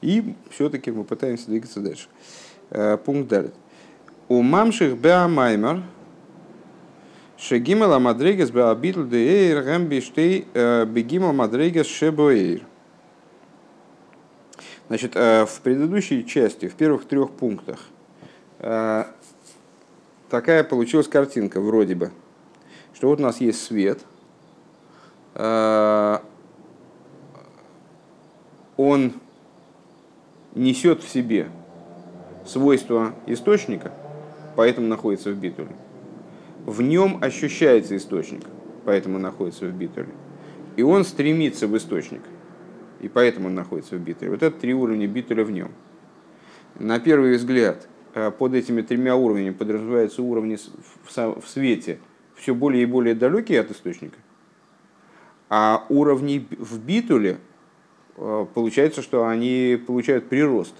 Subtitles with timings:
[0.00, 2.08] И все-таки мы пытаемся двигаться дальше.
[3.04, 3.52] Пункт далее.
[4.28, 5.82] У мамших беамаймер
[7.36, 10.46] шегимала мадригес беабитл деэйр гэмбиштей
[10.86, 12.62] бегимал мадригес шебоэйр.
[14.88, 17.80] Значит, в предыдущей части, в первых трех пунктах,
[18.58, 22.10] такая получилась картинка вроде бы,
[22.94, 24.00] что вот у нас есть свет,
[28.76, 29.12] он
[30.60, 31.48] несет в себе
[32.44, 33.92] свойства источника,
[34.56, 35.70] поэтому находится в битуле.
[36.66, 38.42] В нем ощущается источник,
[38.84, 40.10] поэтому находится в битуле.
[40.76, 42.20] И он стремится в источник,
[43.00, 44.32] и поэтому он находится в битуле.
[44.32, 45.70] Вот это три уровня битуля в нем.
[46.78, 50.58] На первый взгляд, э, под этими тремя уровнями подразумеваются уровни
[51.06, 51.98] в свете
[52.34, 54.18] все более и более далекие от источника,
[55.48, 57.38] а уровни в битуле–
[58.20, 60.74] получается, что они получают прирост.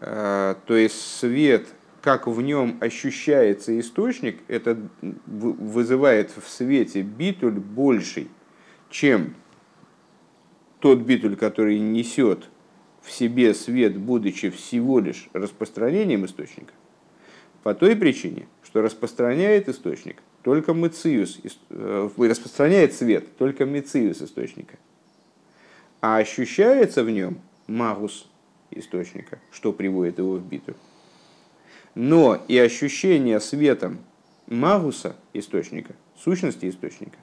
[0.00, 1.66] Э, то есть свет,
[2.02, 4.78] как в нем ощущается источник, это
[5.26, 8.28] вызывает в свете битуль больший,
[8.90, 9.34] чем
[10.78, 12.48] тот битуль, который несет
[13.02, 16.72] в себе свет, будучи всего лишь распространением источника,
[17.64, 24.78] по той причине, что распространяет источник только мециус, э, распространяет свет только мециус источника–
[26.00, 28.28] а ощущается в нем магус
[28.70, 30.74] источника, что приводит его в битву.
[31.94, 33.98] Но и ощущение светом
[34.46, 37.18] магуса источника, сущности источника,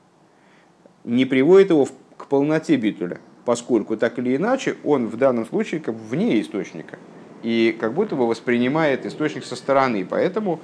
[1.04, 1.88] не приводит его
[2.18, 6.98] к полноте битуля, поскольку так или иначе он в данном случае как вне источника
[7.44, 10.60] и как будто бы воспринимает источник со стороны, поэтому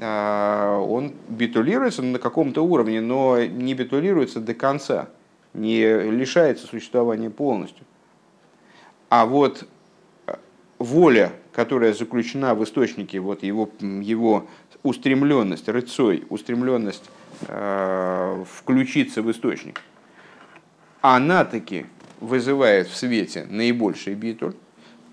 [0.00, 5.10] э, он битулируется на каком-то уровне, но не битулируется до конца–
[5.54, 7.84] не лишается существования полностью.
[9.08, 9.66] А вот
[10.26, 10.34] э,
[10.78, 14.46] воля, которая заключена в источнике, вот его, его
[14.82, 17.04] устремленность, рыцой, устремленность
[17.48, 19.82] э, включиться в источник,
[21.02, 21.86] она таки
[22.20, 24.54] вызывает в свете наибольший битуль,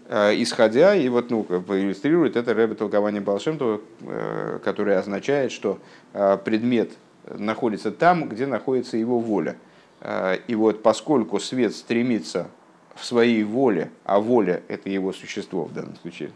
[0.08, 5.80] э, исходя, и вот ну, иллюстрирует это Рэбе толкование Балшемтова, э, которое означает, что
[6.14, 6.92] э, предмет
[7.28, 9.58] находится там, где находится его воля–
[10.02, 12.48] и вот поскольку свет стремится
[12.96, 16.32] в своей воле, а воля– это его существо в данном случае,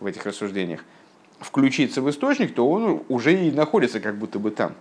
[0.00, 0.84] в этих рассуждениях,
[1.40, 4.74] включиться в источник, то он уже и находится как будто бы там.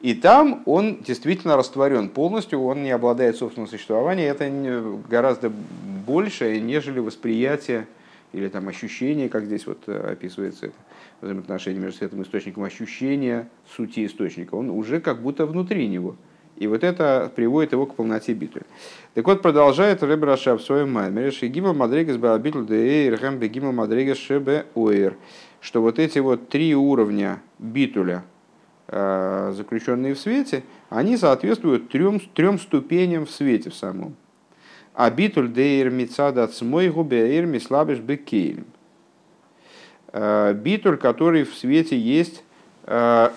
[0.00, 4.30] И там он действительно растворен полностью, он не обладает собственным существованием.
[4.30, 7.86] Это гораздо больше, нежели восприятие
[8.32, 10.74] или там ощущение, как здесь вот э, описывается это
[11.20, 14.54] взаимоотношение между светом и источником, ощущение сути источника.
[14.54, 16.16] Он уже как будто внутри него–
[16.60, 18.62] и вот это приводит его к полноте битвы.
[19.14, 24.18] Так вот, продолжает Ребе Рашаб в своем маймере, שג' המדריגות בהביטול דהאור הם בג' המדריגות
[24.18, 25.16] שבהאור,
[25.62, 28.24] что вот эти вот три уровня битуля,
[28.88, 34.14] э, заключенные в свете, они соответствуют трем, трем ступеням в свете в самом.
[34.92, 38.66] А битуль дейр мицада цмой губеэйр мислабиш бекейлем.
[40.12, 42.44] Э, битуль, который в свете есть
[42.84, 43.30] э,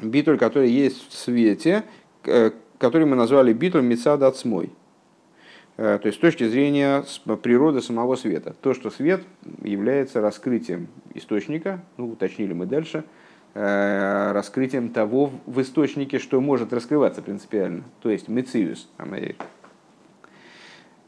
[0.00, 1.84] битуль, который есть в свете,
[2.24, 4.70] э, который мы назвали битуль Мецад Ацмой.
[5.76, 7.04] Э, то есть с точки зрения
[7.42, 8.54] природы самого света.
[8.60, 9.22] То, что свет
[9.62, 13.04] является раскрытием источника, ну, уточнили мы дальше,
[13.54, 18.88] э, раскрытием того в источнике, что может раскрываться принципиально, то есть мециус.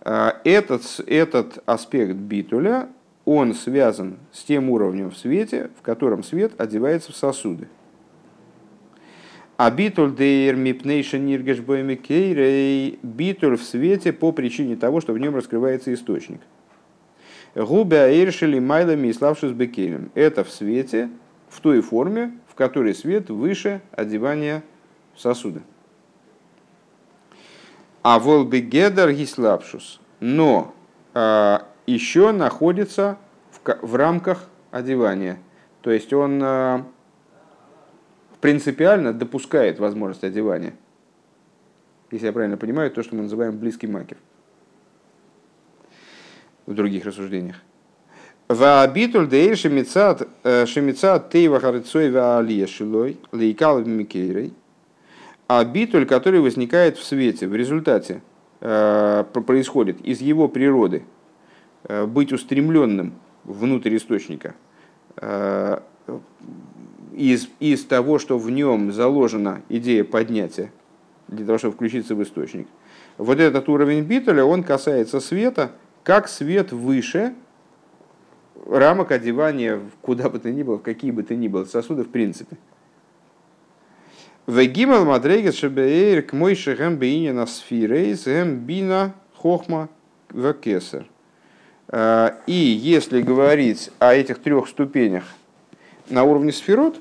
[0.04, 2.88] Этот, этот аспект битуля,
[3.24, 7.66] он связан с тем уровнем в свете, в котором свет одевается в сосуды.
[9.56, 11.58] А битуль дейр мипнейшен ниргеш
[11.96, 16.40] кейрей битуль в свете по причине того, что в нем раскрывается источник.
[17.54, 20.10] Губя иршили майлами и славшус бекелем.
[20.14, 21.08] Это в свете,
[21.48, 24.62] в той форме, в которой свет выше одевания
[25.16, 25.62] сосуда.
[28.02, 30.00] А волбегедер гислапшус.
[30.20, 30.74] Но
[31.14, 33.16] а, еще находится
[33.50, 35.38] в, в рамках одевания.
[35.80, 36.86] То есть он а,
[38.46, 40.72] принципиально допускает возможность одевания.
[42.12, 44.18] Если я правильно понимаю, то, что мы называем близкий макер.
[46.64, 47.56] В других рассуждениях.
[48.46, 54.54] Ваабитуль дейр шемицат э, шемицат тейва харицой ваалия шилой лейкал микейрей.
[55.48, 58.22] А битуль, который возникает в свете, в результате
[58.60, 61.02] э, происходит из его природы
[61.82, 64.54] э, быть устремленным внутрь источника,
[67.16, 70.70] из, из того, что в нем заложена идея поднятия,
[71.28, 72.68] для того, чтобы включиться в источник.
[73.16, 75.72] вот этот уровень битуля, он касается света,
[76.04, 77.34] как свет выше
[78.66, 82.10] рамок одевания куда бы то ни было, в какие бы то ни было сосуды в
[82.10, 82.58] принципе.
[84.46, 89.88] Вегимал мадрегес шебеэр к мой шехем бейне на сфирейс гэм бина хохма
[90.30, 91.06] векесер.
[91.88, 95.24] А, и если говорить о этих трех ступенях
[96.08, 97.00] на уровне сферот,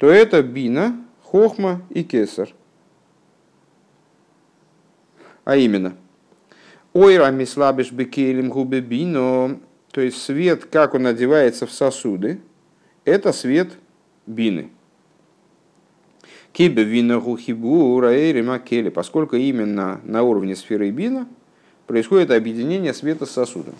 [0.00, 2.48] то это бина, хохма и кесар.
[5.44, 5.94] А именно,
[6.92, 9.60] ойра мислабиш бекелем губе бино,
[9.92, 12.40] то есть свет, как он одевается в сосуды,
[13.04, 13.70] это свет
[14.26, 14.70] бины–
[16.52, 21.28] Кибе вина гухибу раэри поскольку именно на уровне сферы бина
[21.86, 23.74] происходит объединение света с сосудом.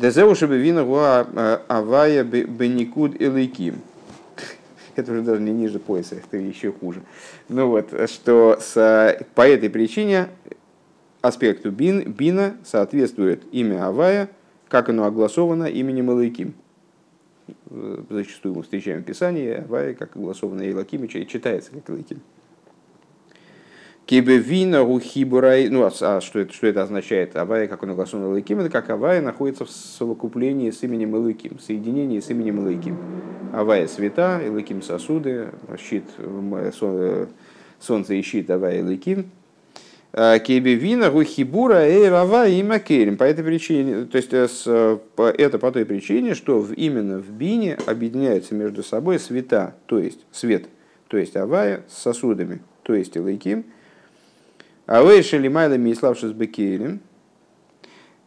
[0.00, 3.82] Дезеуши вина гуа а, авая беникуд элейким.
[4.96, 7.02] Это уже даже не ниже пояса, это еще хуже.
[7.50, 10.28] Ну вот, что с, по этой причине
[11.20, 14.30] аспекту бин, бина соответствует имя Авая,
[14.68, 16.54] как оно огласовано именем Элейким.
[17.68, 22.20] Э, зачастую мы встречаем в Писании, Авай, как огласованное Илаким, и читается как Илаким.
[24.10, 27.36] Кибевина ухибурай, ну а, а что, это, что это означает?
[27.36, 32.18] Авай, как он огласован Илаким, это как Авай находится в совокуплении с именем Илаким, соединении
[32.18, 32.98] с именем Илаким.
[33.52, 37.26] Авай света, Илаким сосуды, щит, э,
[37.78, 39.30] солнце и щит Авай Илаким–
[40.12, 43.16] Э, Кебевина гухибура и рава и макерим.
[43.16, 48.54] По этой причине, то есть э, это по той причине, что именно в бине объединяются
[48.54, 50.66] между собой света, то есть свет,
[51.08, 53.64] то есть авая с сосудами, то есть илайким.
[54.90, 57.00] А вейшели майлами и славшись бекерим,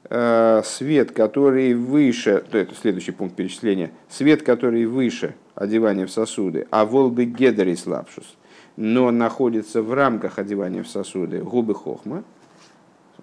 [0.09, 6.67] э, свет, который выше, то это следующий пункт перечисления, свет, который выше одевания в сосуды,
[6.71, 8.37] а волбы гедери слабшус–
[8.75, 12.23] но находится в рамках одевания в сосуды губы хохма,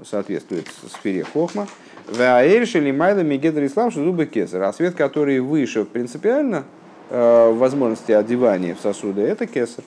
[0.05, 1.67] соответствует сфере хохма,
[2.07, 4.63] Ваэршили майла мегедр ислам зубы кесар.
[4.63, 6.65] А свет, который выше принципиально
[7.09, 9.85] э, возможности одевания в сосуды, это кесар.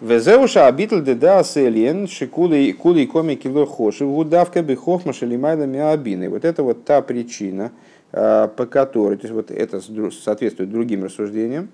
[0.00, 6.30] Везеуша абитл деда селен шикули кули коми кило хоши гудавка бы хохма шелимайла миабины.
[6.30, 7.70] Вот это вот та причина,
[8.10, 11.68] по которой, то есть вот это соответствует другим рассуждениям,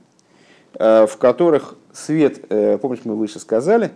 [0.74, 3.92] в которых свет, помните, мы выше сказали,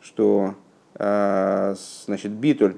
[0.00, 0.54] что
[0.98, 2.76] значит, битуль,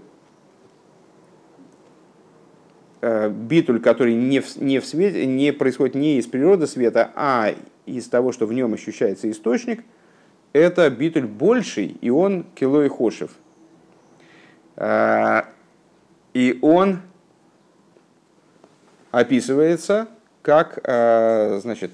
[3.00, 7.54] битуль, который не в, не в свете, не происходит не из природы света, а
[7.86, 9.84] из того, что в нем ощущается источник,
[10.52, 13.32] это битуль больший, и он кило и хошев.
[16.34, 17.00] И он
[19.10, 20.08] описывается
[20.48, 21.90] как э, значит,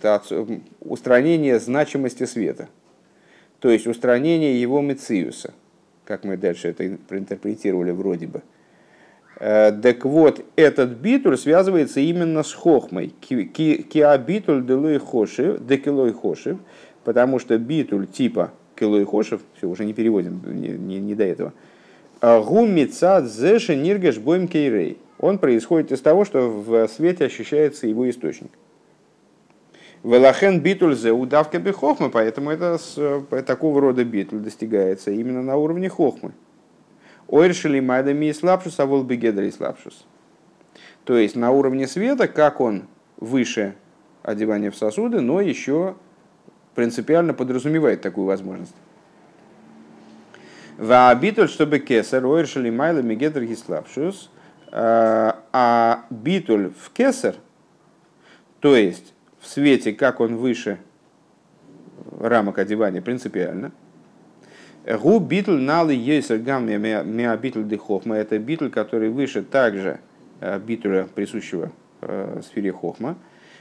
[0.80, 2.68] устранение значимости света,
[3.58, 5.54] то есть устранение его мециуса,
[6.04, 8.42] как мы дальше это проинтерпретировали вроде бы.
[9.40, 13.08] Э, так вот, этот битуль связывается именно с хохмой.
[13.08, 16.58] Киабитуль делой хошев, декилой хошев,
[17.04, 21.52] потому что битуль типа килой хошев, все, уже не переводим, не, не, не до этого,
[22.20, 28.50] гумицад зеши ниргеш бойм кейрей он происходит из того, что в свете ощущается его источник.
[30.02, 35.88] Велахен битуль зе удавка бихохмы, поэтому это с, такого рода битуль достигается именно на уровне
[35.88, 36.32] хохмы.
[37.28, 40.04] Ойршили майдами и слабшус, а волбегедри слабшус.
[41.04, 42.82] То есть на уровне света, как он
[43.16, 43.76] выше
[44.22, 45.94] одевания в сосуды, но еще
[46.74, 48.74] принципиально подразумевает такую возможность.
[50.78, 54.30] Ваабитуль, чтобы кесар, ойршили майдами гедри слабшус,
[54.76, 57.36] Э, а битуль в кесар,
[58.58, 60.78] то есть в свете, как он выше
[62.18, 63.70] рамок одевания принципиально,
[64.84, 68.16] Гу битуль налы ейсер гам миа битуль дехохма.
[68.16, 70.00] Это битуль, который выше также
[70.40, 73.16] э, битуля, присущего э, сфере хохма.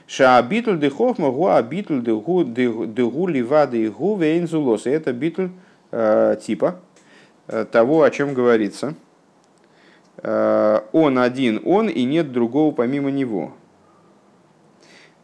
[0.07, 4.85] Ша битуль дехохма гу а битуль дегу ливады гу вейнзулос.
[4.85, 5.49] Это битуль
[5.91, 6.79] типа
[7.71, 8.95] того, о чем говорится–
[10.23, 13.53] Э, он один, он и нет другого помимо него.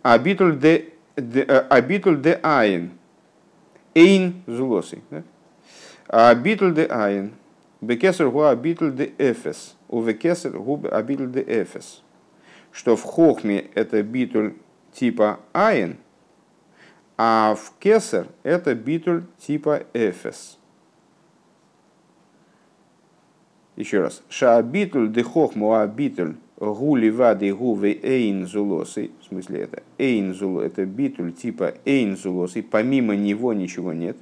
[0.01, 2.91] הביטול ד, ד, э, דאין.
[3.93, 4.99] אין זולתו.
[6.07, 7.31] הביטול דאין.
[7.81, 9.75] בכתר הוא הביטול דאפס.
[9.87, 12.03] ובכתר הוא הביטול דאפס.
[12.71, 14.53] Что в хохме это ביטול
[14.93, 15.97] типа אין,
[17.17, 20.57] а в кесер это битуль типа эфес.
[23.75, 24.23] Еще раз.
[24.29, 31.31] Шаабитуль дехохму абитуль гули вады гувы эйн зулосы, в смысле это эйн зуло, это битуль
[31.31, 34.17] типа эйн зулосы, помимо него ничего нет.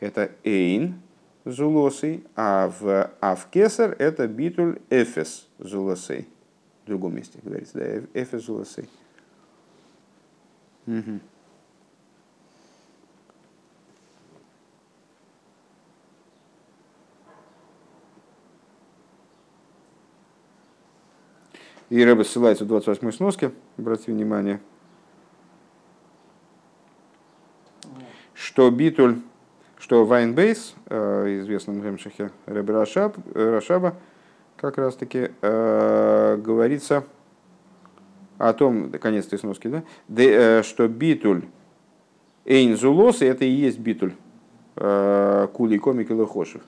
[0.00, 1.00] Это эйн
[1.46, 6.26] зулосы, а в, а в кесар это битуль эфес зулосы.
[6.84, 8.88] В другом месте говорится, да, эфес зулосы.
[21.88, 24.60] И Рэбе ссылается в 28-й сноске, обратите внимание,
[28.34, 29.20] что ביטול,
[29.78, 33.94] что в עין בית, э, известном המשך е Рэбе Рашаб, Рашаба,
[34.56, 37.04] как раз таки э, говорится
[38.38, 41.44] о том, конец этой сноски, да, э, что ביטול
[42.44, 44.12] אין זולתו, это и есть битуль
[44.74, 46.60] כולא קמיה כלא חשיב.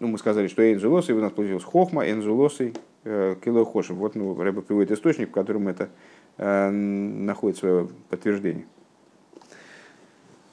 [0.00, 2.72] ну, мы сказали, что Эйнзулосы, у нас получилось Хохма, Эйнзулосы,
[3.04, 3.96] э, Килохошев.
[3.96, 5.90] Вот ну, Рэба приводит источник, в котором это
[6.38, 8.64] э, находит свое подтверждение.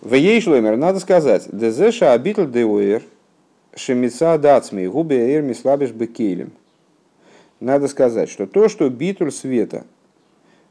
[0.01, 3.01] В Ейшлемер надо сказать, Дезеша обитель деуэр,
[3.75, 6.51] шемица дацми, губи эйр мислабиш бекейлем.
[7.59, 9.85] Надо сказать, что то, что битуль света,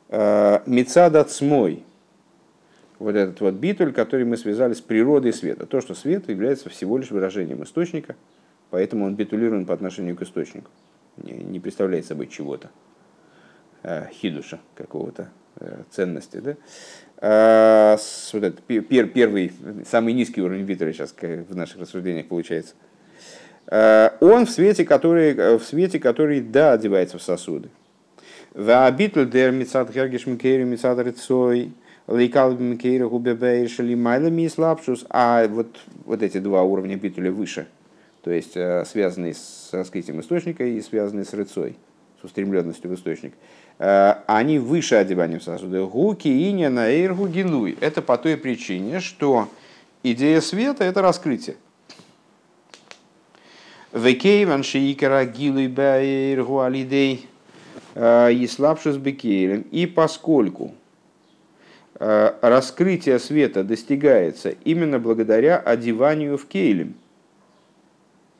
[0.08, 1.84] э, мица дацмой,
[2.98, 6.98] вот этот вот битуль, который мы связали с природой света, то, что свет является всего
[6.98, 8.16] лишь выражением источника–
[8.70, 10.70] Поэтому он битулирован по отношению к источнику.
[11.16, 12.70] Не, не представляет собой чего-то,
[13.82, 16.38] э, хидуша какого-то, э, ценности.
[16.38, 16.56] Да?
[17.18, 19.52] А, с, вот этот пер, первый,
[19.86, 22.74] самый низкий уровень битуля сейчас в наших рассуждениях получается.
[23.68, 27.68] А, он в свете, который, в свете, который да, одевается в сосуды.
[35.10, 37.66] А вот, вот эти два уровня битуля выше–
[38.26, 41.76] то есть э, связанный с раскрытием источника и связанный с рыцой,
[42.20, 43.34] с устремленностью в источник,
[43.78, 45.80] э, они выше одевания в сосуды.
[45.84, 47.78] Гуки иня на эйргу гилуй.
[47.80, 49.48] Это по той причине, что
[50.02, 51.54] идея света– это раскрытие.
[53.96, 57.26] Векейван шиикара гилуй баэйргу алидей
[57.94, 59.62] э, и слабшус бекейлем.
[59.70, 60.74] И поскольку
[61.98, 66.94] раскрытие света достигается именно благодаря одеванию в кейлем–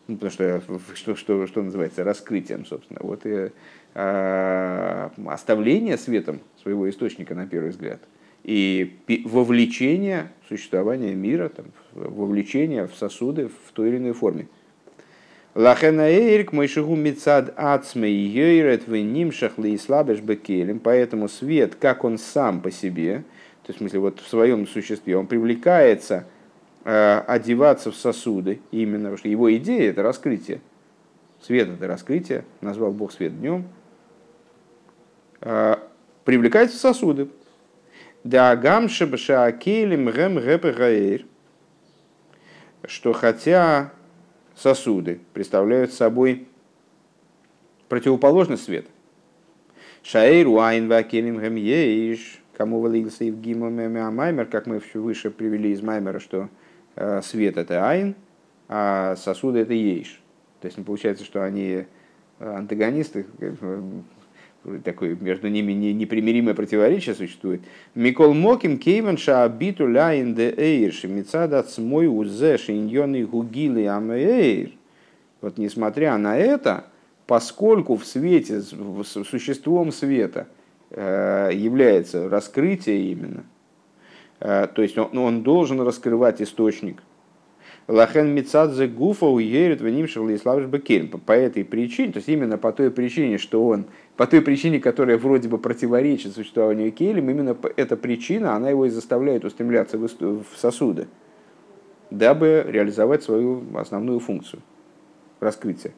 [0.08, 0.62] ну, потому что,
[0.94, 3.50] что, что, что называется раскрытием, собственно, вот и
[3.94, 8.00] а, оставление светом своего источника на первый взгляд
[8.44, 14.46] и вовлечение в существование мира, там, вовлечение в сосуды в той или иной форме.
[15.56, 23.24] Лахенаэрик мойшигу мицад ацме йойрет венимшах слабеш бекелем, поэтому свет, как он сам по себе,
[23.64, 26.26] то есть в смысле вот в своем существе, он привлекается
[26.88, 30.60] Э, одеваться в сосуды, именно потому что его идея это раскрытие.
[31.42, 33.64] Свет это раскрытие, назвал Бог свет днем,
[35.40, 35.78] э,
[36.24, 37.28] привлекается в сосуды.
[38.22, 41.26] Дагам шабашаакелем гэм гэпэгаэр,
[42.84, 43.90] что хотя
[44.56, 46.48] сосуды представляют собой
[47.88, 48.88] противоположность света.
[50.02, 55.82] Шаэр уайн вакелем гэм ейш, кому валился и в гимомемя как мы выше привели из
[55.82, 56.48] Маймера, что
[56.96, 58.14] Э, свет это айн,
[58.68, 60.18] а сосуды это ейш.
[60.60, 61.84] То есть получается, что они
[62.38, 63.26] э, антагонисты,
[64.84, 67.62] такое между ними непримиримое противоречие существует.
[67.94, 74.70] Микол Моким Кейван Шаабиту Ляйн де Эйр Шимицада Цмой Узе Шиньоны Гугилы Амэйр.
[75.40, 76.84] Вот несмотря на это,
[77.26, 80.46] поскольку в свете, существом света
[80.90, 83.44] является раскрытие именно–
[84.40, 87.02] Э, то есть он, он должен раскрывать источник.
[87.88, 91.08] Лахен Мицадзе Гуфа уерит веним Шарлиславиш Бекельм.
[91.08, 95.18] По этой причине, то есть именно по той причине, что он, по той причине, которая
[95.18, 101.06] вроде бы противоречит существованию Келем, именно эта причина, она его и заставляет устремляться в сосуды,
[102.10, 104.62] дабы реализовать свою основную функцию
[105.38, 105.92] раскрытия.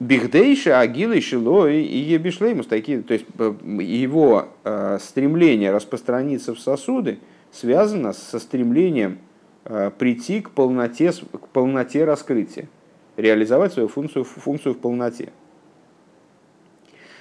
[0.00, 7.20] Бихдейша, Агилы, Шилой и Ебишлеймус, такие, то есть э, его э, стремление распространиться в сосуды
[7.52, 9.18] связано со стремлением
[9.64, 12.68] прийти к полноте, к полноте раскрытия,
[13.16, 15.32] реализовать свою функцию, функцию в полноте.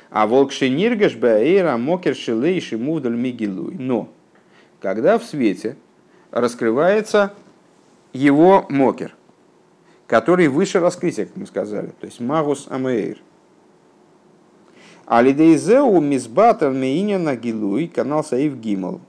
[0.09, 3.75] А волк шениргаш баэйра мокер шилей шимувдаль мигилуй.
[3.75, 4.09] Но,
[4.79, 5.75] когда в свете
[6.31, 7.33] раскрывается
[8.13, 9.15] его мокер–
[10.13, 13.17] который выше раскрытия, как мы сказали, то есть магус амейр.
[15.07, 19.01] Алидейзеу мизбатер меиня нагилуй канал Саив Гимал.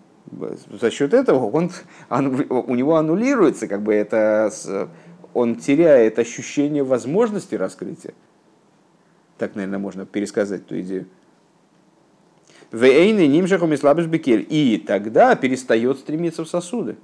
[0.81, 1.71] За счет этого он,
[2.11, 4.51] он, у него аннулируется как бы это
[5.35, 8.15] он теряет ощущение возможности раскрытия.
[9.37, 11.07] Так, наверное, можно пересказать эту идею.
[12.71, 14.47] Вейны нимшаху мислабыш бекель.
[14.49, 16.97] И тогда перестает стремиться в сосуды.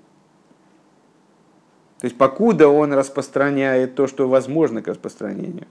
[1.99, 5.67] То есть, покуда он распространяет то, что возможно к распространению,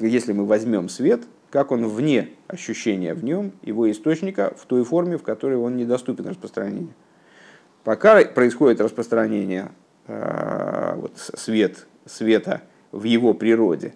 [0.00, 5.16] если мы возьмем свет, как он вне ощущения в нем, его источника, в той форме,
[5.16, 6.94] в которой он недоступен распространению.
[7.84, 9.70] Пока происходит распространение
[10.06, 13.94] э, вот, свет, света в его природе,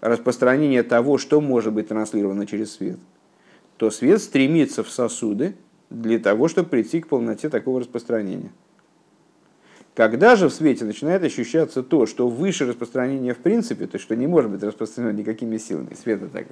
[0.00, 2.98] распространение того, что может быть транслировано через свет,
[3.76, 5.56] то свет стремится в сосуды
[5.90, 8.50] для того, чтобы прийти к полноте такого распространения.
[9.98, 14.14] Когда же в свете начинает ощущаться то, что выше распространения в принципе, то есть что
[14.14, 16.46] не может быть распространено никакими силами, свет так,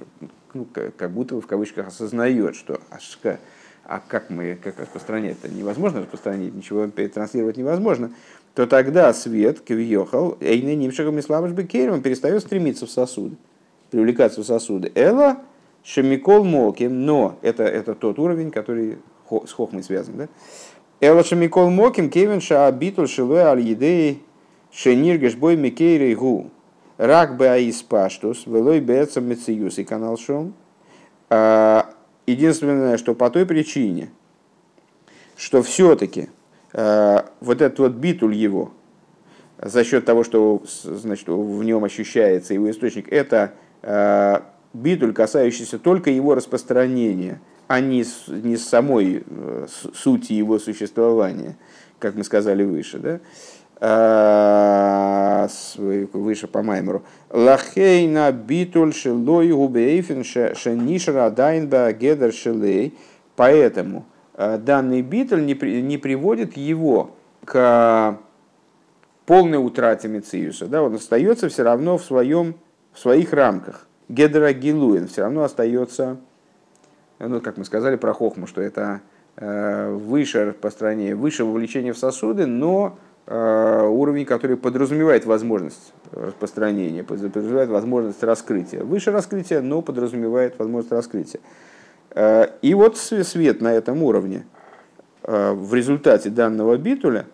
[0.53, 3.39] ну, как будто в кавычках осознает, что ашка,
[3.85, 5.47] а как мы как распространять-то?
[5.47, 8.11] Невозможно распространить, ничего транслировать невозможно.
[8.53, 13.37] То тогда свет, кавиохал, эйны нимшагом исламыш бекерем, перестает стремиться в сосуды,
[13.91, 14.91] привлекаться в сосуды.
[14.93, 15.37] Эла
[15.85, 18.97] шамикол моким, но это, это тот уровень, который
[19.45, 20.27] с хохмой связан, да?
[20.99, 24.23] Элаша Микол Моким, Кевин Шаабитул Шилуэ Аль Едеи
[24.71, 26.49] Шениргеш Бой Микейрей Гу.
[26.97, 30.55] Рак бы Аис Паштус, Велой Бецам Мециюс и канал Шом.
[31.29, 31.93] А,
[32.25, 34.09] единственное, что по той причине,
[35.35, 36.29] что все-таки
[36.73, 38.71] а, вот этот вот битуль его,
[39.61, 46.09] за счет того, что значит, в нем ощущается его источник, это а, битуль, касающийся только
[46.09, 51.57] его распространения– а не, не самой э, сути его существования,
[51.99, 53.19] как мы сказали выше, да?
[53.79, 55.47] А,
[55.77, 57.03] выше по Маймеру.
[57.29, 62.97] Лахейна битуль шелой губейфен шенишра дайнба гедер шелей.
[63.35, 67.11] Поэтому э, данный битуль не, не приводит его
[67.45, 68.17] к
[69.27, 70.65] полной утрате Мециуса.
[70.65, 70.81] Да?
[70.81, 72.55] Он остается все равно в, своем,
[72.93, 73.87] в своих рамках.
[74.09, 76.17] Гедера Гилуин все равно остается
[77.19, 79.01] ну, как мы сказали про хохму, что это
[79.35, 87.69] э, выше распространение, выше вовлечение в сосуды, но э, уровень, который подразумевает возможность распространения, подразумевает
[87.69, 88.83] возможность раскрытия.
[88.83, 91.41] Выше раскрытия, но подразумевает возможность раскрытия.
[92.11, 94.45] Э, и вот свет на этом уровне
[95.23, 97.25] в результате данного битуля,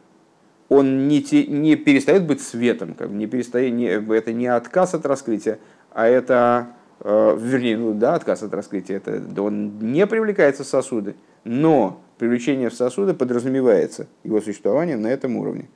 [0.68, 5.06] он не, те, не перестает быть светом, как, не перестает, не, это не отказ от
[5.06, 5.60] раскрытия,
[5.92, 6.70] а это
[7.04, 12.74] вернее, ну да, отказ от раскрытия, это, он не привлекается в сосуды, но привлечение в
[12.74, 15.70] сосуды подразумевается его существование на этом уровне.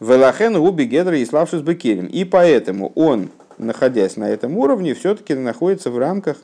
[0.00, 2.06] Велахен губи гедра и славшись бекелем.
[2.06, 6.36] И поэтому он, находясь на этом уровне, все-таки находится в рамках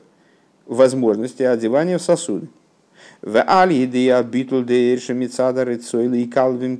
[0.65, 2.47] возможности одевания в сосуды.
[3.21, 6.79] В алидия битул и калвим.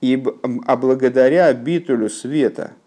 [0.00, 0.24] И
[0.66, 2.72] а благодаря битулю света–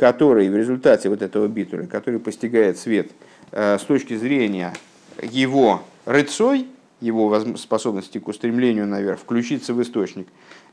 [0.00, 3.10] который в результате вот этого битуля, который постигает свет
[3.52, 4.72] э, с точки зрения
[5.20, 6.66] его рыцой,
[7.02, 10.26] его способности к устремлению наверх, включиться в источник.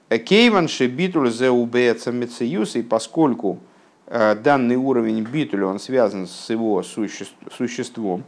[0.07, 3.59] Кейванши битуль зеубеца мециюс, и поскольку
[4.05, 8.23] э, данный уровень битуля, он связан с его существом,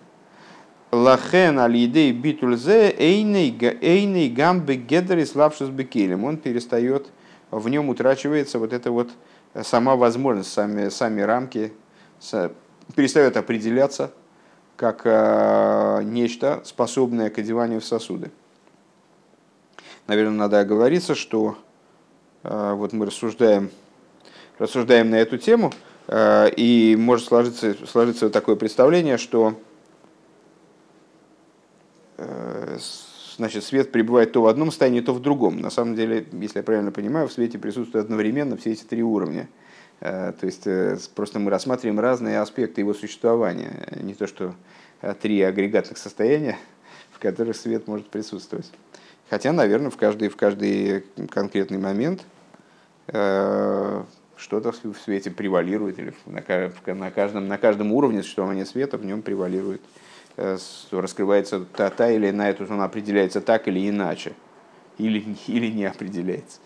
[0.91, 7.07] Лахен алидей битуль зе эйней гамбе гедери славшус бекелем, он перестает,
[7.51, 9.11] в нем утрачивается вот это вот
[9.63, 11.73] сама возможность, сами, сами рамки
[12.95, 14.11] перестают определяться
[14.75, 18.31] как э, нечто, способное к одеванию в сосуды.
[20.07, 21.57] Наверное, надо оговориться, что
[22.43, 23.71] э, вот мы рассуждаем,
[24.57, 25.73] рассуждаем на эту тему,
[26.07, 29.59] э, и может сложиться, сложиться такое представление, что
[33.39, 35.61] значит, свет пребывает то в одном состоянии, то в другом.
[35.61, 39.47] На самом деле, если я правильно понимаю, в свете присутствуют одновременно все эти три уровня.
[40.01, 44.53] Э, то есть э, просто мы рассматриваем разные аспекты его существования, не то что
[45.01, 46.57] э, три агрегатных состояния,
[47.11, 48.69] в которых свет может присутствовать.
[49.29, 52.25] Хотя, наверное, в каждый, в каждый конкретный момент
[53.07, 56.41] что-то в свете превалирует, или на
[57.11, 60.08] каждом, на каждом уровне существования света в нем превалирует Э,
[60.91, 64.33] раскрывается та, та или иная, то он определяется так или иначе,
[64.97, 66.59] или, или не определяется.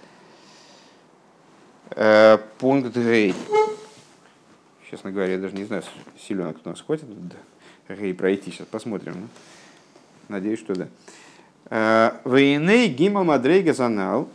[1.91, 3.33] Э, пункт Гей.
[4.89, 5.83] Честно говоря, я даже не знаю,
[6.19, 7.07] сильно кто нас хватит
[7.89, 8.51] Гей пройти.
[8.51, 9.13] Сейчас посмотрим.
[9.21, 9.27] Ну.
[10.29, 10.87] Надеюсь, что да.
[11.69, 14.29] Э, Вейней гима мадрейга занал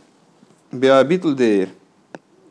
[0.71, 1.69] биабитл дейр.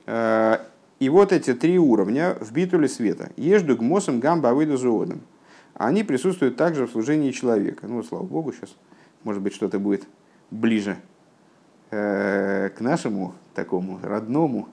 [0.07, 3.31] И вот эти три уровня в битуле света.
[3.37, 5.21] Ежду гмосом гамба выйду зоодом
[5.79, 7.87] они присутствуют также в служении человека.
[7.87, 8.77] Ну, слава богу, сейчас,
[9.25, 10.07] может быть, что-то будет
[10.51, 10.99] ближе
[11.91, 14.69] к нашему такому родному,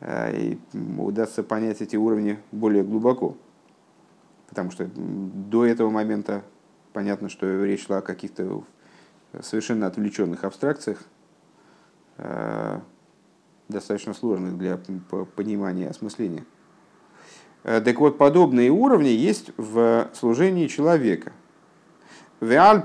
[0.00, 0.58] и
[0.96, 3.36] удастся понять эти уровни более глубоко.
[4.48, 6.42] Потому что до этого момента
[6.92, 8.62] понятно, что речь шла о каких-то
[9.42, 11.04] совершенно отвлеченных абстракциях,
[13.68, 14.78] достаточно сложных для
[15.36, 16.44] понимания и осмысления.
[17.62, 21.32] Так вот, подобные уровни есть в служении человека.
[22.40, 22.84] Вот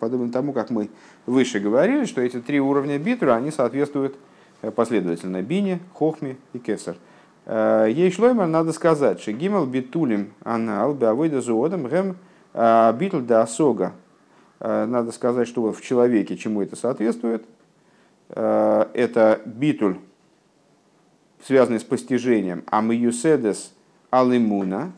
[0.00, 0.90] подобно тому, как мы
[1.24, 4.16] выше говорили, что эти три уровня битура, они соответствуют
[4.74, 6.96] последовательно бине, хохме и кесар.
[7.46, 12.16] Ей шлоймер надо сказать, что гимал битулим анал бавойда зуодом гэм
[12.98, 13.92] битл да асога.
[14.60, 17.44] Надо сказать, что в человеке чему это соответствует.
[18.28, 19.98] Это битуль
[21.44, 23.72] связанный с постижением, а мы юседес
[24.10, 24.92] алимуна,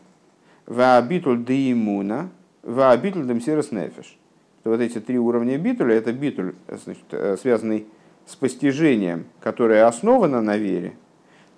[0.65, 2.29] ваабитуль деимуна,
[2.63, 4.17] ваабитуль демсирос нефиш.
[4.63, 7.87] Вот эти три уровня битуля, это битуль, значит, э, связанный
[8.25, 10.93] с постижением, которое основано на вере.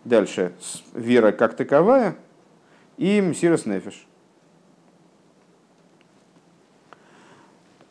[0.05, 0.53] Дальше
[0.93, 2.15] вера как таковая
[2.97, 4.07] и мсирос нефиш.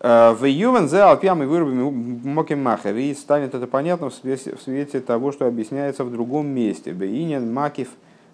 [0.01, 2.97] В Ювен зе алпьям и вырубим моким махер.
[2.97, 6.93] И станет это понятно в свете, в свете того, что объясняется в другом месте.
[6.93, 7.89] Бейнин макив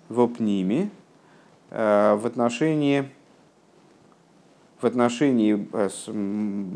[0.09, 0.91] в опними
[1.71, 3.09] э, в отношении
[4.81, 5.89] в отношении э,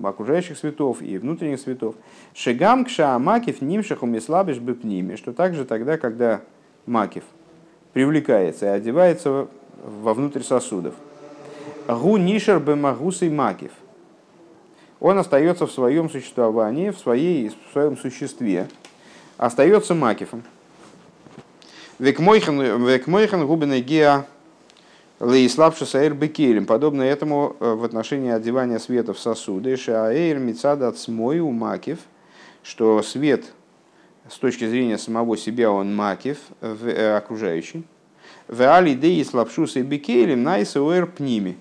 [0.09, 1.95] окружающих светов и внутренних светов.
[2.35, 6.41] Шигам кша макив нимшах умислабиш бепними, что также тогда, когда
[6.87, 7.23] макив
[7.93, 9.47] привлекается и одевается
[9.85, 10.95] вовнутрь сосудов.
[11.87, 13.71] Гу нишер бемагусой макив–
[15.01, 18.69] он остается в своем существовании, в, своей, в своем существе,
[19.39, 20.45] остается макифом.
[21.99, 24.27] Векмойхан губина геа
[25.21, 26.67] лейславши саэр бекелем.
[26.67, 29.77] Подобно этому э, в отношении одевания света в сосуды.
[29.77, 31.99] Шаэйр мицада цмой у макив,
[32.63, 33.45] что свет
[34.31, 37.85] с точки зрения самого себя он макив, э, окружающий.
[38.49, 41.57] В али деи слабшуса и бекелем найсуэр пними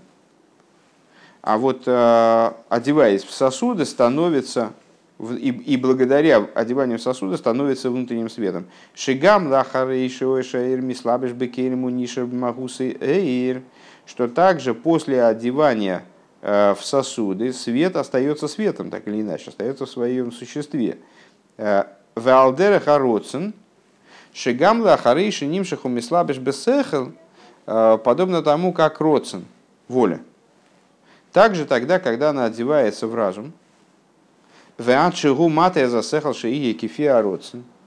[1.50, 4.72] а вот э, одеваясь в сосуды, становится,
[5.20, 8.68] и, и благодаря одеванию в сосуды становится внутренним светом.
[8.94, 11.32] Шигам лахарейшиой шаир мислабеш
[13.02, 13.64] эйр,
[14.06, 16.04] что также после одевания
[16.44, 21.00] э, в сосуды свет остается светом, так или иначе, остается в своем существе.
[21.58, 23.56] Э, Валдера хароцен,
[24.34, 27.14] шигам лахарейши нимшаху мислабеш бесехел,
[27.66, 29.46] подобно тому, как роцен,
[29.88, 30.20] воля
[31.32, 33.54] также тогда, когда она одевается в разум,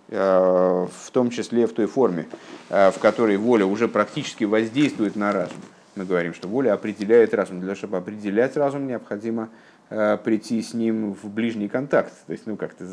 [0.09, 2.29] э, в том числе в той форме,
[2.69, 5.57] э, в которой воля уже практически воздействует на разум.
[5.97, 7.61] Мы говорим, что воля определяет разум.
[7.61, 9.49] Для того, чтобы определять разум, необходимо
[9.89, 12.13] э, прийти с ним в ближний контакт.
[12.27, 12.85] То есть, ну, как-то,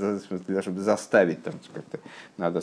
[0.47, 1.99] для чтобы заставить, там, как-то,
[2.37, 2.61] надо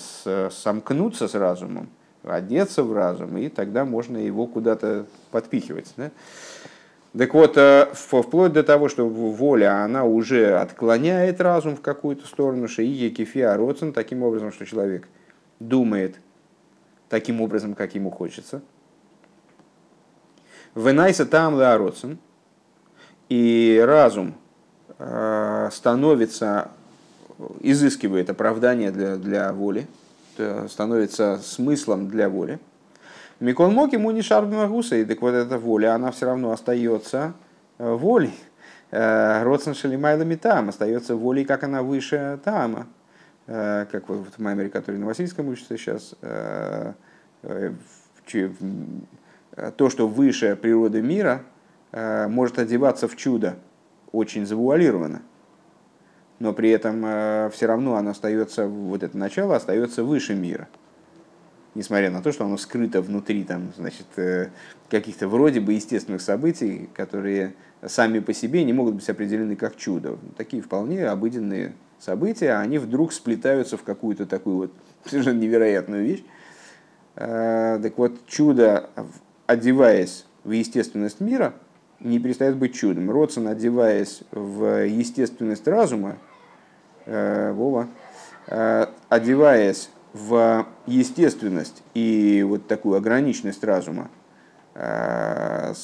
[0.51, 1.88] сомкнуться с разумом,
[2.22, 5.92] одеться в разум, и тогда можно его куда-то подпихивать.
[5.96, 6.11] Да?
[7.16, 12.68] Так вот, э, вплоть до того, что воля, она уже отклоняет разум в какую-то сторону,
[12.68, 15.09] шиие кефиа роцен, таким образом, что человек
[15.59, 16.16] думает
[17.09, 18.61] таким образом, как ему хочется.
[20.74, 22.18] Венайса там леароцен,
[23.31, 24.35] и разум
[24.98, 26.70] э, становится,
[27.61, 29.87] изыскивает оправдание для, для воли,
[30.68, 32.59] становится смыслом для воли.
[33.38, 37.35] Микол Моки Муни Шарбимагуса, и так вот эта воля, она все равно остается
[37.77, 38.33] э, волей.
[38.90, 42.87] Э, Родсен Шалимайла там остается волей, как она выше Тама.
[43.46, 46.14] Э, как вот в Маймере, который на Васильском учится сейчас,
[49.77, 51.42] то, что выше природы мира,
[51.92, 53.57] может одеваться в чудо
[54.12, 55.20] очень завуалированно.
[56.38, 57.03] Но при этом
[57.51, 60.68] все равно оно остается, вот это начало остается выше мира
[61.77, 64.49] несмотря на то, что оно скрыто внутри там, значит, э,
[64.91, 70.19] каких-то вроде бы естественных событий, которые сами по себе не могут быть определены как чудо.
[70.37, 74.73] Такие вполне обыденные события, они вдруг сплетаются в какую-то такую вот
[75.05, 76.25] совершенно невероятную вещь.
[77.15, 78.89] Э, так вот, чудо,
[79.47, 81.55] одеваясь в естественность мира,
[82.01, 83.11] не перестает быть чудом.
[83.11, 86.17] Родсон, одеваясь в естественность разума,
[87.05, 87.89] э, Вова,
[89.09, 94.11] одеваясь в естественность и вот такую ограниченность разума,
[94.74, 95.74] э,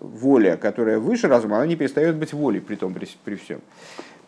[0.00, 3.60] воля, которая выше разума, она не перестает быть волей при том, при, при всем.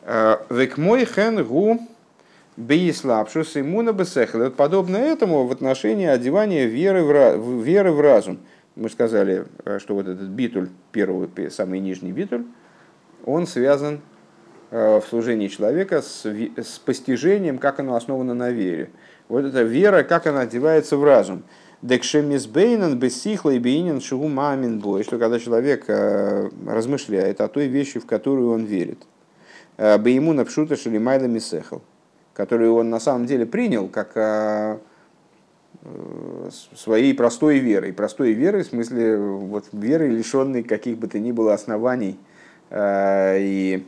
[0.02, 1.80] Э, Век мой хен гу
[2.56, 4.50] бейслапшус иммуна бесехл.
[4.50, 8.40] Подобно этому в отношении одевания веры в, веры в разум.
[8.76, 9.46] мы сказали,
[9.78, 12.44] что вот этот битуль, первый, самый нижний битуль,
[13.24, 14.00] он связан
[14.70, 18.90] в служении человека с, с постижением, как оно основано на вере.
[19.28, 21.42] Вот эта вера, как она одевается в разум.
[21.82, 28.06] Декшемисбейнен бессихла и бейнен шугу мамин бой, что когда человек размышляет о той вещи, в
[28.06, 28.98] которую он верит.
[29.76, 31.82] Бейму напшута шелимайла мисехал,
[32.32, 34.80] которую он на самом деле принял как
[36.74, 37.92] своей простой верой.
[37.92, 42.18] Простой верой, в смысле, вот верой, лишенной каких бы то ни было оснований
[42.72, 43.84] и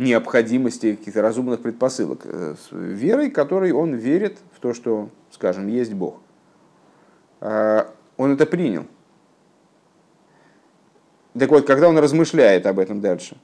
[0.00, 2.26] необходимости каких-то разумных предпосылок.
[2.72, 6.20] Верой, которой он верит в то, что, скажем, есть Бог.
[7.40, 8.86] Он это принял.
[11.38, 13.36] Так вот, когда он размышляет об этом дальше,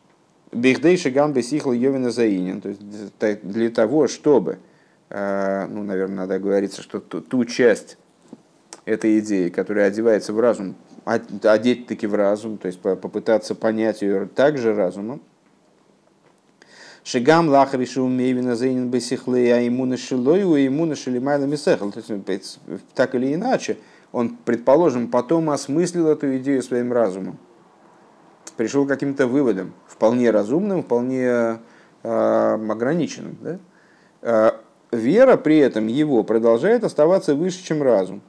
[0.53, 2.81] Бихдейши гамбе сихл йовина заинен, то есть
[3.43, 4.59] для того, чтобы
[5.09, 7.97] Э, ну, наверное, надо говориться, что ту, ту часть
[8.85, 14.27] этой идеи, которая одевается в разум, одеть таки в разум, то есть попытаться понять ее
[14.27, 15.21] также разумом.
[17.07, 21.93] Шигам лах решил мейвина зейнин бесихле, а ему нашилой, а ему нашили майла мисехал.
[21.93, 22.59] То есть,
[22.97, 23.79] так или иначе,
[24.11, 27.39] он, предположим, потом осмыслил эту идею своим разумом.
[28.57, 31.61] Пришел к каким-то выводам, вполне разумным, вполне
[32.03, 33.39] э, ограниченным.
[33.41, 33.59] Да?
[34.23, 34.51] Э,
[34.91, 38.21] вера при этом его продолжает оставаться выше, чем разум.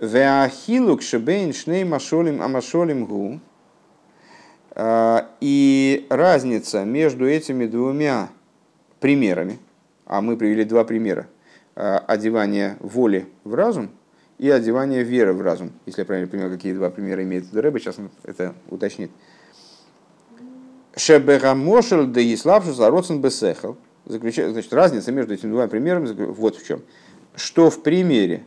[0.00, 3.38] Веахилук шебейн шней машолим амашолим гу.
[4.72, 8.30] А, и разница между этими двумя
[9.00, 9.58] примерами,
[10.06, 11.26] а мы привели два примера,
[11.74, 13.90] а, одевание воли в разум
[14.38, 15.72] и одевание веры в разум.
[15.86, 19.10] Если я правильно понимаю, какие два примера имеет Рэба, сейчас он это уточнит.
[20.96, 26.82] Шеберамошел да иславшус ароцен бесехал– значит, разница между этими двумя примерами вот в чем.
[27.34, 28.44] Что в примере,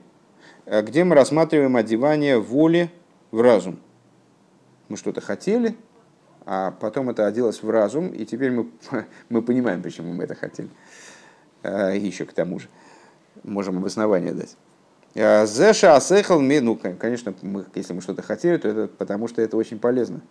[0.66, 2.92] э, где мы рассматриваем одевание воли
[3.32, 3.80] в разум.
[4.90, 5.76] Мы что-то хотели,
[6.46, 8.68] а потом это оделось в разум, и теперь мы,
[9.30, 10.70] мы понимаем, почему мы это хотели.
[11.64, 12.68] Э, еще к тому же.
[13.44, 14.56] Можем обоснование дать.
[15.16, 19.58] Э, Зеша асехал ну, конечно, мы, если мы что-то хотели, то это потому что это
[19.58, 20.22] очень полезно.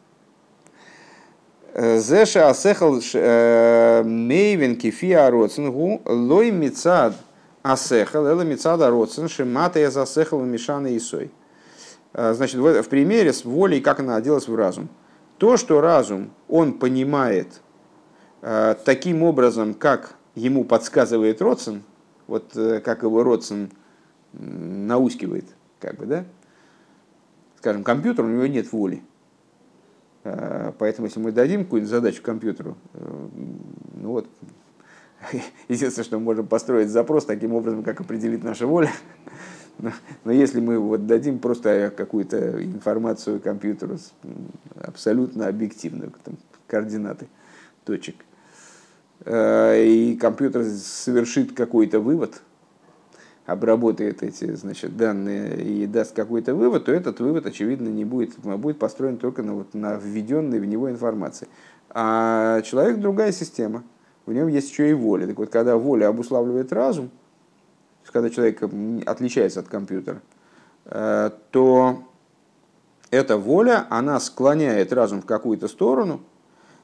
[1.74, 7.14] Зеша асехал э, мейвен кефия роцингу лой мицад
[7.62, 11.30] асехал эла мицад роцин шимата я засехал мишана исой.
[12.12, 14.88] Э, значит, в примере с волей, как она оделась в разум.
[15.42, 17.62] То, что разум, он понимает
[18.42, 21.82] э, таким образом, как ему подсказывает Родсон,
[22.28, 23.70] вот как его Родсон
[24.32, 25.46] наускивает,
[25.80, 26.24] как бы, да?
[27.58, 29.02] Скажем, компьютер, у него нет воли
[30.24, 33.28] Э, поэтому, если мы дадим какую-нибудь задачу компьютеру, э,
[33.94, 34.28] ну вот,
[35.68, 38.90] единственное, что мы можем построить запрос таким образом, как определить наша воля.
[39.82, 39.90] Но,
[40.24, 43.98] но если мы вот дадим просто какую-то информацию компьютеру
[44.80, 46.36] абсолютно объективную, там,
[46.68, 47.26] координаты
[47.84, 48.14] точек,
[49.24, 52.42] э, и компьютер совершит какой-то вывод,
[53.44, 58.56] обработает эти значит, данные и даст какой-то вывод, то этот вывод, очевидно, не будет, а
[58.56, 61.48] будет построен только на, вот, на введенной в него информации.
[61.90, 63.82] А человек другая система,
[64.26, 65.26] в нем есть еще и воля.
[65.26, 67.10] Так вот, когда воля обуславливает разум,
[68.10, 68.62] когда человек
[69.06, 70.20] отличается от компьютера,
[70.86, 72.04] э, то
[73.10, 76.20] эта воля, она склоняет разум в какую-то сторону,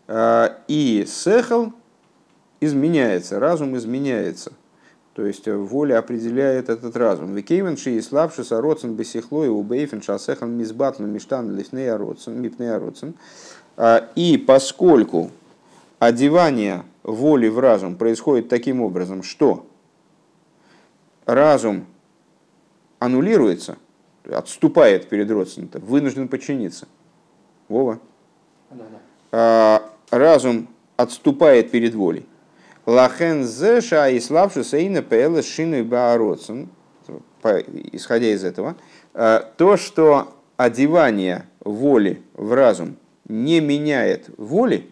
[0.06, 1.72] э, и сехал
[2.60, 4.52] изменяется, разум изменяется–
[5.18, 7.34] то есть э, воля определяет этот разум.
[7.34, 13.14] Викейвен ши и слабши сароцен бесихло и убейфен шасехан мизбатну миштан лифней ароцен, мипней ароцен.
[14.14, 15.32] И поскольку
[15.98, 19.66] одевание воли в разум происходит таким образом, что
[21.28, 21.86] разум
[22.98, 23.76] аннулируется,
[24.24, 26.88] отступает перед родственником, вынужден подчиниться.
[27.68, 28.00] Вова.
[29.30, 32.26] А, разум отступает перед волей.
[32.86, 36.70] Лахен зеша и славшу сейна пэлэ шину баароцен,
[37.92, 38.76] исходя из этого,
[39.12, 42.96] э, то, что одевание воли в разум
[43.28, 44.86] не меняет воли,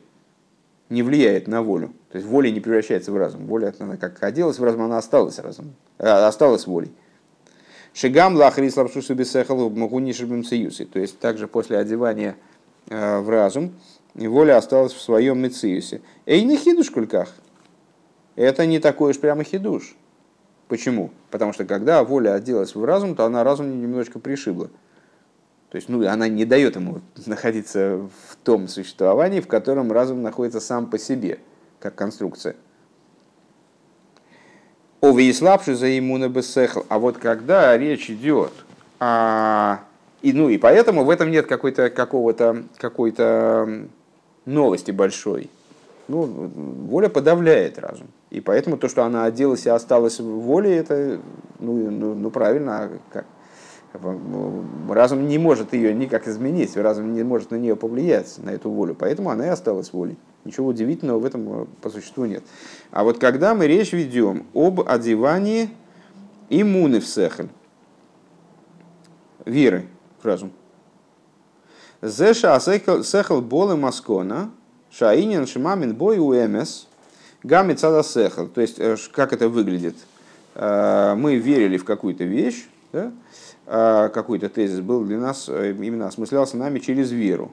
[0.88, 1.92] не влияет на волю.
[2.10, 3.46] То есть воля не превращается в разум.
[3.46, 6.92] Воля, она как оделась в разум, она осталась разум, э, осталась волей.
[7.92, 10.84] Шигам лахри слабшу субисехал могунишибим союзе.
[10.84, 12.36] То есть также после одевания
[12.88, 13.72] э, в разум
[14.14, 16.00] воля осталась в своем мециусе.
[16.26, 17.32] Эй, не хидуш кульках
[18.36, 19.96] это не такой уж прямо хидуш.
[20.68, 21.10] Почему?
[21.30, 24.68] Потому что когда воля оделась в разум, то она разум немножечко пришибла.
[25.76, 30.58] То есть ну, она не дает ему находиться в том существовании, в котором разум находится
[30.58, 31.38] сам по себе,
[31.80, 32.56] как конструкция.
[35.02, 36.80] Овеислабши за иммуна бесехл.
[36.88, 38.52] А вот когда речь идет
[39.00, 39.80] А,
[40.22, 43.86] и, ну, и поэтому в этом нет какой-то, какого-то, какой-то
[44.46, 45.50] новости большой.
[46.08, 48.06] Ну, воля подавляет разум.
[48.30, 51.20] И поэтому то, что она оделась и осталась в воле, это
[51.60, 53.26] ну, ну, ну правильно, а как?
[54.88, 58.94] Разум не может ее никак изменить, разум не может на нее повлиять, на эту волю,
[58.98, 60.16] поэтому она и осталась волей.
[60.44, 62.44] Ничего удивительного в этом э, по существу нет.
[62.90, 65.70] А вот когда мы речь ведем об одевании
[66.50, 67.48] иммуны в сехель,
[69.44, 69.86] веры
[70.20, 70.52] в разум,
[72.02, 74.50] Зеша сехел болы маскона,
[74.90, 76.86] шаинин шимамин бой уэмес,
[77.42, 78.48] гамми цада сехел.
[78.48, 79.96] То есть, э, как это выглядит?
[80.54, 83.12] Э, мы верили в какую-то вещь, да?
[83.66, 87.50] А какой-то тезис был для нас, э, именно осмыслялся нами через веру,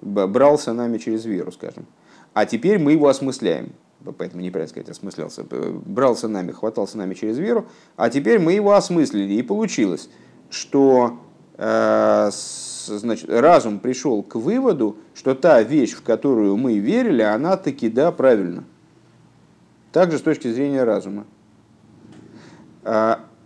[0.00, 1.86] брался нами через веру, скажем.
[2.32, 3.72] А теперь мы его осмысляем.
[4.18, 5.44] Поэтому неправильно сказать, осмыслялся.
[5.44, 9.34] Брался нами, хватался нами через веру, а теперь мы его осмыслили.
[9.34, 10.10] И получилось,
[10.50, 11.20] что
[11.56, 12.30] э,
[12.86, 18.12] значит, разум пришел к выводу, что та вещь, в которую мы верили, она таки да,
[18.12, 18.64] правильно.
[19.92, 21.24] Также с точки зрения разума.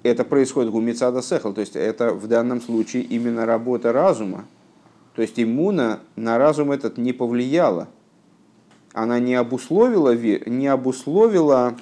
[0.03, 4.45] Это происходит гумицада сехал, то есть это в данном случае именно работа разума.
[5.17, 7.89] То есть иммуна на разум этот не повлияла.
[8.93, 11.75] Она не обусловила, не обусловила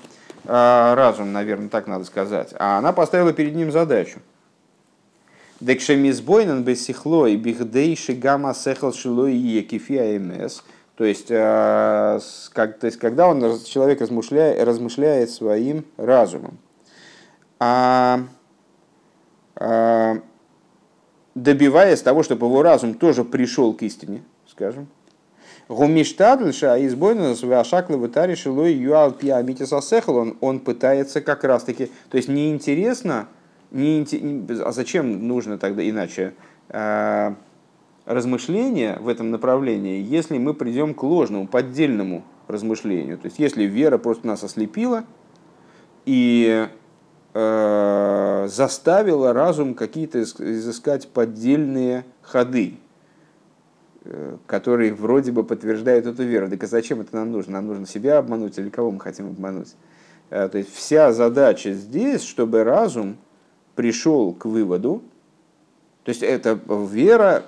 [0.47, 4.21] а, разум, наверное, так надо сказать, а она поставила перед ним задачу.
[5.61, 10.63] Декшемизбойнен бессихлой бихдейши гамма сехал шилой екифи АМС.
[10.97, 12.19] То есть, а,
[12.55, 16.59] как, то есть, когда он, человек размышляет, размышляет своим разумом
[17.59, 18.21] а,
[19.57, 20.21] а
[21.35, 24.89] добиваясь того, чтобы его разум тоже пришел к истине, скажем.
[25.69, 32.29] Гумиштадльша избойна свашакла вытари шилой юал пиамитисасехал, он, он пытается как раз таки, то есть
[32.29, 33.29] неинтересно,
[33.73, 34.07] не,
[34.65, 36.35] а зачем нужно тогда иначе
[36.69, 37.35] а,
[38.05, 43.19] размышление в этом направлении, если мы придем к ложному, поддельному размышлению.
[43.19, 45.05] То есть если вера просто нас ослепила,
[46.05, 46.69] и Э,
[48.49, 52.77] заставила разум какие-то изыскать поддельные ходы,
[54.05, 56.49] э, которые вроде бы подтверждают эту веру.
[56.49, 57.55] Так а зачем это нам нужно?
[57.55, 59.75] Нам нужно себя обмануть или кого мы хотим обмануть?
[60.31, 63.17] Э, то есть вся задача здесь, чтобы разум
[63.75, 65.03] пришел к выводу,
[66.05, 66.59] то есть эта
[66.91, 67.45] вера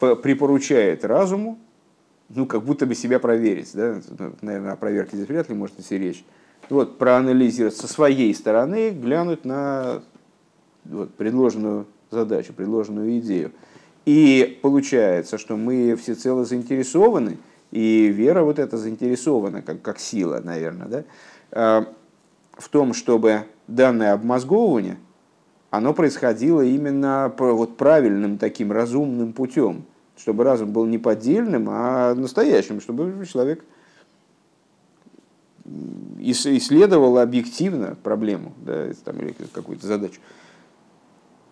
[0.00, 1.58] припоручает разуму,
[2.28, 3.70] ну, как будто бы себя проверить.
[3.74, 4.00] Да?
[4.40, 6.24] Наверное, о проверке здесь вряд ли может идти речь
[6.70, 10.02] вот, проанализировать со своей стороны, глянуть на
[10.84, 13.52] вот, предложенную задачу, предложенную идею.
[14.04, 17.38] И получается, что мы всецело заинтересованы,
[17.70, 21.04] и вера вот эта заинтересована, как, как сила, наверное, да,
[21.50, 21.86] а,
[22.52, 24.96] в том, чтобы данное обмозговывание,
[25.70, 32.80] оно происходило именно вот правильным таким разумным путем, чтобы разум был не поддельным, а настоящим,
[32.80, 33.64] чтобы человек
[36.18, 40.20] исследовал объективно проблему да, там, или какую-то задачу.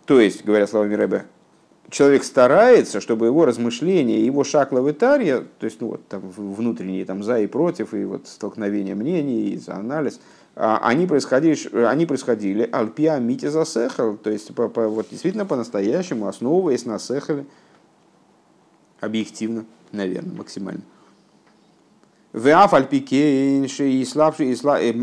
[0.06, 1.24] То есть, говоря словами Рэбе,
[1.88, 7.38] человек старается, чтобы его размышления, его шакла то есть ну, вот, там, внутренние там, за
[7.40, 10.20] и против, и вот столкновение мнений, и за анализ,
[10.54, 16.26] а, они происходили, они происходили альпиа мити засехал, то есть по, по, вот, действительно по-настоящему,
[16.26, 17.46] основываясь на сехале,
[19.00, 20.82] объективно, наверное, максимально.
[22.32, 23.68] Веаф альпикейн,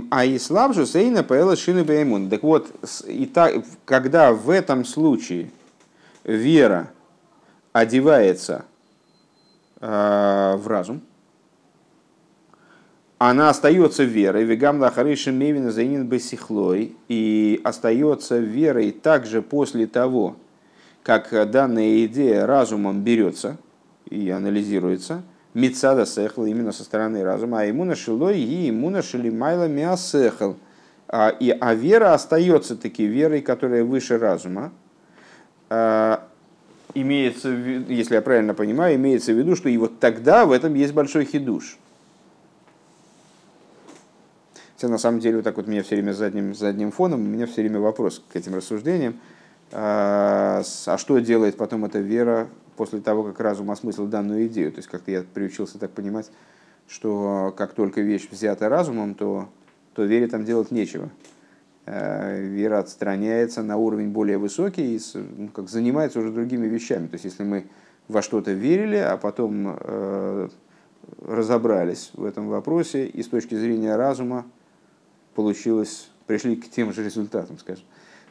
[0.10, 2.28] а и слабшу сейна пэла шины беймун.
[2.28, 2.72] Так вот,
[3.06, 5.52] и так, когда в этом случае
[6.24, 6.90] вера
[7.72, 8.66] одевается
[9.80, 11.02] э, в разум,
[13.20, 20.36] она остается верой, вегам лахариши мевина заинин бесихлой, и остается верой также после того,
[21.04, 23.58] как данная идея разумом берется
[24.10, 25.22] и анализируется–
[25.54, 30.54] Мицада сехл именно со стороны разума, а ему нашилой и майла миасехл.
[31.08, 34.72] А, и, а вера остается таки верой, которая выше разума.
[35.70, 36.28] А,
[36.94, 40.94] имеется, если я правильно понимаю, имеется в виду, что и вот тогда в этом есть
[40.94, 41.78] большой хидуш.
[44.76, 47.48] Хотя на самом деле вот так вот меня все время задним, задним фоном, у меня
[47.48, 49.20] все время вопрос к этим рассуждениям.
[49.72, 54.72] А, а что делает потом эта вера после того, как разум осмыслил данную идею.
[54.72, 56.32] То есть как-то я приучился так понимать,
[56.88, 59.50] что как только вещь взята разумом, то,
[59.94, 61.10] то вере там делать нечего.
[61.86, 67.08] Э, вера отстраняется на уровень более высокий и ну, как занимается уже другими вещами.
[67.08, 67.68] То есть если мы
[68.08, 70.50] во что-то верили, а потом э,
[71.22, 74.46] разобрались в этом вопросе и с точки зрения разума
[75.36, 77.86] получилось, пришли к тем же результатам, скажем,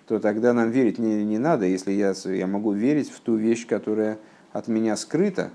[0.08, 3.66] то тогда нам верить не, не надо, если я, я могу верить в ту вещь,
[3.66, 4.18] которая
[4.52, 5.50] от меня скрыта,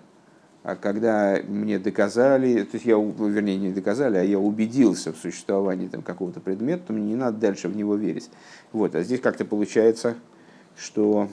[0.61, 5.87] а когда мне доказали, то есть я, вернее, не доказали, а я убедился в существовании
[5.87, 8.29] там, какого-то предмета, то мне не надо дальше в него верить.
[8.71, 10.15] Вот, а здесь как-то получается,
[10.77, 11.27] что,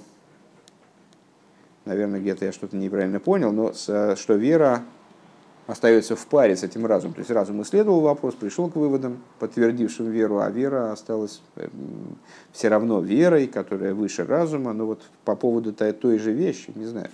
[1.85, 4.83] наверное, где-то я что-то неправильно понял, но что вера
[5.71, 7.15] остается в паре с этим разумом.
[7.15, 12.19] То есть разум исследовал вопрос, пришел к выводам, подтвердившим веру, а вера осталась эм,
[12.53, 14.73] все равно верой, которая выше разума.
[14.73, 17.09] Но вот по поводу той, той же вещи, не знаю,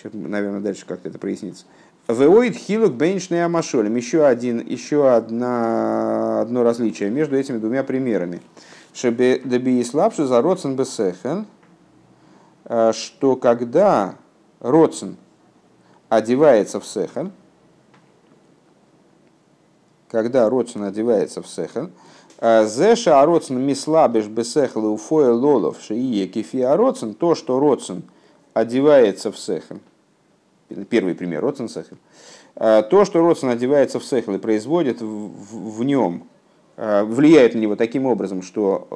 [0.00, 1.66] Сейчас, наверное, дальше как-то это прояснится.
[2.08, 3.96] Веоид хилук бейншный амашолем.
[3.96, 8.40] Еще, один, еще одна, одно различие между этими двумя примерами.
[8.94, 11.46] Шебе деби слабше за родсен бесехен,
[12.64, 14.14] э, что когда
[14.60, 15.16] родсен
[16.08, 17.32] одевается в сехен,
[20.10, 21.92] когда родсен одевается в сехен,
[22.38, 28.02] э, Зеша ароцен мислабеш бесехлы уфоя лолов шиие кефи ароцен, то, что родсен
[28.54, 29.80] одевается в сехен,
[30.88, 31.96] Первый пример, Роцен Сехел.
[32.54, 36.28] А, то, что Роцен одевается в Сехел и производит в, в нем,
[36.76, 38.88] а, влияет на него таким образом, что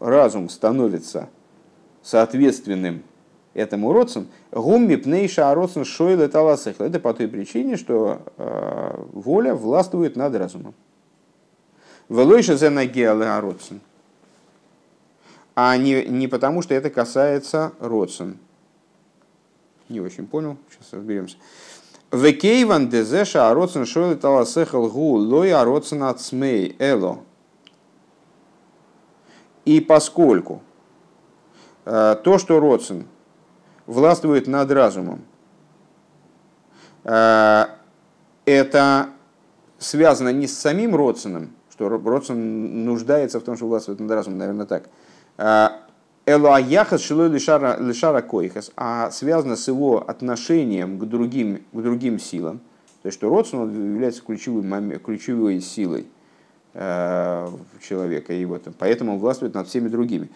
[0.00, 1.28] разум становится
[2.02, 3.02] соответственным
[3.54, 6.84] этому Роцен, гумми пнейша Роцен шойл это Сехел.
[6.84, 10.74] Это по той причине, что а, воля властвует над разумом.
[12.08, 13.80] Велойша зенагеале Роцен.
[15.54, 18.38] А не, не потому, что это касается Роцен
[19.92, 21.36] не очень понял, сейчас разберемся.
[22.10, 27.20] Векейван дезеша ароцен шойлы таласехал гу лой ароцен ацмей эло.
[29.64, 30.62] И поскольку
[31.84, 33.06] э, то, что Роцен
[33.86, 35.22] властвует над разумом,
[37.04, 37.64] э,
[38.44, 39.08] это
[39.78, 44.66] связано не с самим Родсоном, что Родсон нуждается в том, что властвует над разумом, наверное,
[44.66, 44.88] так,
[45.38, 45.68] э,
[46.24, 52.60] Элуаяхас шилой лишара койхас, а связано с его отношением к другим, к другим силам.
[53.02, 54.62] То есть, что родствен является ключевой,
[55.00, 56.06] ключевой силой
[56.74, 57.48] э,
[57.82, 60.28] человека, и вот, поэтому он властвует над всеми другими.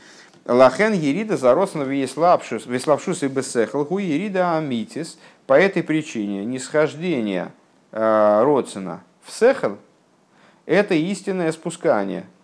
[0.46, 5.18] Лахен Ерида заросна веславшус и бесехал, ху Ерида амитис.
[5.46, 7.52] По этой причине нисхождение
[7.92, 9.78] э, Родсена в Сехал–
[10.66, 12.26] это истинное спускание–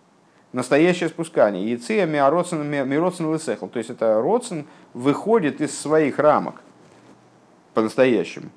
[0.53, 1.69] настоящее спускание.
[1.69, 3.67] Яция мироцен лысехал.
[3.67, 6.61] То есть это родсен выходит из своих рамок
[7.73, 8.49] по-настоящему.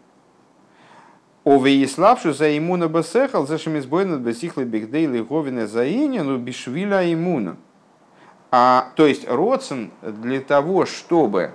[1.44, 7.56] Овеиславшу за имуна бесехал, за шемизбойна бесихлы бигдейли говина за ну бишвиля имуна.
[8.50, 11.52] А, то есть родсен для того, чтобы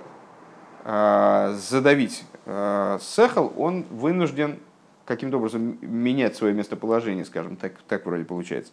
[0.84, 4.58] э, задавить э, сехал, он вынужден
[5.04, 8.72] каким-то образом менять свое местоположение, скажем так, так вроде получается.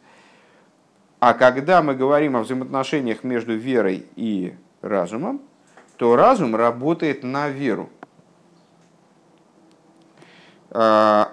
[1.20, 5.42] А когда мы говорим о взаимоотношениях между верой и разумом,
[5.98, 7.90] то разум работает на веру.
[10.72, 11.32] А,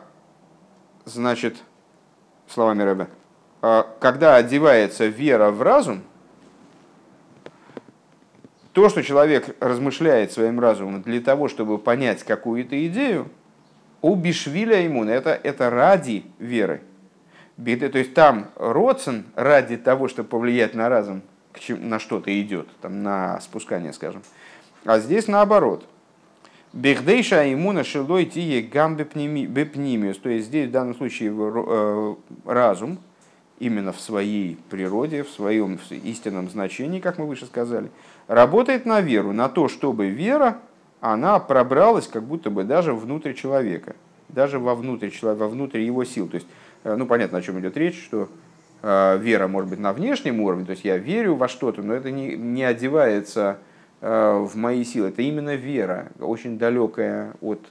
[1.05, 1.57] значит,
[2.49, 3.09] словами Рэбе,
[3.62, 6.03] а, когда одевается вера в разум,
[8.77, 13.31] то, что человек размышляет своим разумом для того, чтобы понять какую-то идею,
[14.03, 16.83] у Бишвиля иммуна, это, это ради веры.
[17.57, 21.22] То есть там родствен ради того, чтобы повлиять на разум,
[21.70, 24.20] на что-то идет, там, на спускание, скажем.
[24.85, 25.89] А здесь наоборот.
[26.74, 28.99] Бехдейша иммуна шилой тие гам.
[28.99, 29.05] То
[30.29, 32.14] есть здесь в данном случае э,
[32.45, 32.99] разум,
[33.59, 37.91] именно в своей природе, в своем истинном значении, как мы выше сказали,
[38.29, 40.59] работает на веру, на то, чтобы вера,
[41.01, 43.97] она пробралась как будто бы даже внутрь человека,
[44.29, 46.29] даже вовнутрь, вовнутрь его сил.
[46.29, 46.47] То есть
[46.87, 48.29] Э, ну, понятно, о чем идет речь, что
[48.83, 52.12] э, вера может быть на внешнем уровне, то есть я верю во что-то, но это
[52.12, 53.59] не, не одевается
[54.01, 55.09] э, в мои силы.
[55.09, 57.66] Это именно вера, очень далекая от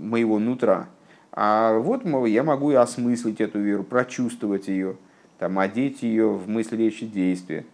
[0.00, 0.86] моего нутра.
[1.32, 4.96] А вот я могу и осмыслить эту веру, прочувствовать ее,
[5.38, 7.58] там, одеть ее в мысли, речи, действия.
[7.58, 7.66] Это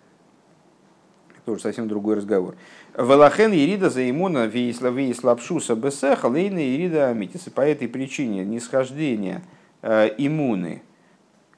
[1.52, 2.56] уже совсем другой разговор.
[2.96, 7.42] Велахен Ерида за имуна вейслапшуса бесеха лейна Ерида амитис.
[7.54, 9.42] По этой причине нисхождение–
[9.80, 10.82] Э, иммуны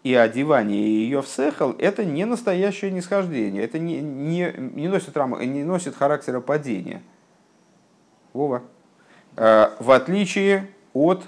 [0.02, 5.40] и одевание ее в сехал, это не настоящее нисхождение, это не, не, не, носит, рам,
[5.40, 7.00] не носит характера падения.
[8.34, 8.62] Вова.
[9.36, 11.24] Э, в отличие от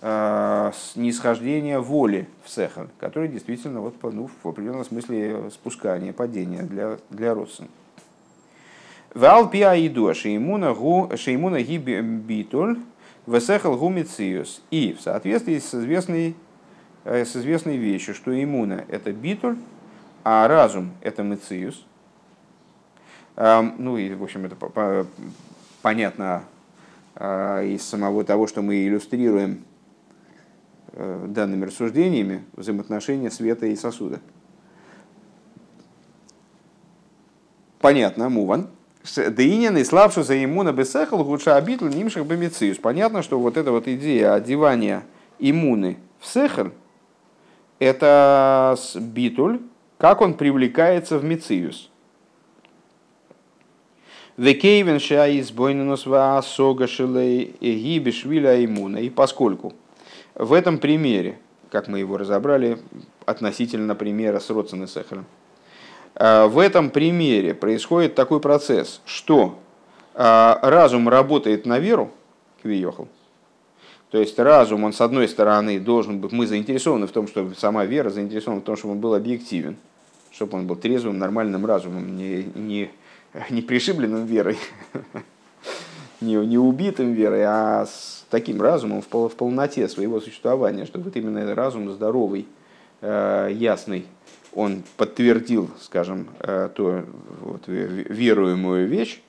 [0.00, 6.98] э, нисхождения воли в сехал, который действительно вот, ну, в определенном смысле спускание, падение для,
[7.10, 7.74] для родственников.
[9.14, 12.78] Валпиа иду, шеймуна ги битуль,
[13.26, 14.62] Весехал гумициус.
[14.70, 16.34] И в соответствии с известной,
[17.04, 19.58] э, с известной вещью, что иммуна– это битуль,
[20.24, 21.84] а разум– это мециус.
[23.36, 25.06] Ну и, в общем, это
[25.80, 26.42] понятно
[27.14, 29.62] из самого того, что мы иллюстрируем
[30.92, 34.20] данными рассуждениями взаимоотношения света и сосуда.
[37.80, 38.68] Понятно, Муван.
[39.16, 42.78] Деинин и славшу за иммуна бесехал лучше обитл нимших бемициус.
[42.78, 45.04] Понятно, что вот эта вот идея одевания
[45.38, 46.72] иммуны в сехер,
[47.78, 49.60] это битуль,
[49.98, 51.90] как он привлекается в мициус.
[54.36, 58.98] Векейвен шаис бойненус ваасога шилей гибишвиля иммуна.
[58.98, 59.72] И поскольку
[60.38, 61.38] в этом примере,
[61.70, 62.78] как мы его разобрали
[63.26, 64.86] относительно примера с Родсен и
[66.14, 69.58] Э, в этом примере происходит такой процесс, что
[70.14, 72.10] э, разум работает на веру,
[72.62, 73.08] квиехал,
[74.10, 77.84] то есть разум, он с одной стороны должен быть, мы заинтересованы в том, чтобы сама
[77.84, 79.76] вера заинтересована в том, чтобы он был объективен,
[80.30, 82.90] чтобы он был трезвым, нормальным разумом, не, не,
[83.50, 84.56] не пришибленным верой,
[86.20, 91.06] не, не убитым верой, а с таким разумом в, пол, в полноте своего существования, чтобы
[91.06, 92.46] вот именно этот разум здоровый,
[93.00, 94.06] э, ясный,
[94.54, 97.02] он подтвердил, скажем, э, ту
[97.42, 99.20] вот, веруемую вещь,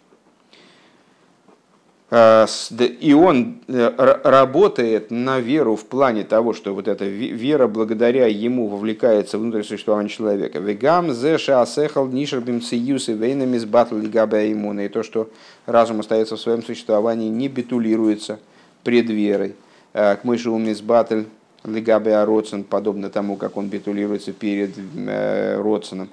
[2.11, 8.67] и он э, работает на веру в плане того, что вот эта вера благодаря ему
[8.67, 10.59] вовлекается в внутреннее существование человека.
[10.59, 14.85] Вегам зе шаасехал нишербим циюс и с батл иммуна.
[14.85, 15.29] И то, что
[15.67, 18.39] разум остается в своем существовании, не битулируется
[18.83, 19.55] пред верой.
[19.93, 21.21] К мыши умис батл
[21.63, 26.09] Лигабе Родсен, подобно тому, как он битулируется перед э, Родсеном.